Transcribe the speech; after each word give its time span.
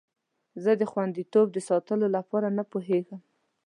زه 0.63 0.71
د 0.81 0.83
خوندیتوب 0.91 1.47
د 1.53 1.57
ساتلو 1.69 2.07
لپاره 2.17 2.47
نه 2.57 2.63
پوهیږم. 2.71 3.21